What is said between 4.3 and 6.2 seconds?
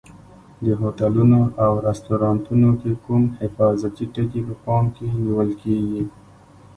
په پام کې نیول کېږي؟